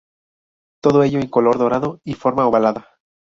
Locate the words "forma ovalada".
2.15-2.87